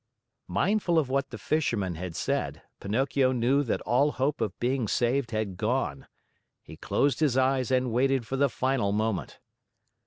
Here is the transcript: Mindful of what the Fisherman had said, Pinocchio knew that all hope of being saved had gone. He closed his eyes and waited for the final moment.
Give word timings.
Mindful 0.47 0.97
of 0.97 1.09
what 1.09 1.29
the 1.29 1.37
Fisherman 1.37 1.93
had 1.93 2.15
said, 2.15 2.63
Pinocchio 2.79 3.31
knew 3.31 3.61
that 3.61 3.81
all 3.81 4.13
hope 4.13 4.41
of 4.41 4.57
being 4.59 4.87
saved 4.87 5.29
had 5.29 5.57
gone. 5.57 6.07
He 6.63 6.75
closed 6.75 7.19
his 7.19 7.37
eyes 7.37 7.69
and 7.69 7.91
waited 7.91 8.25
for 8.25 8.35
the 8.35 8.49
final 8.49 8.91
moment. 8.93 9.37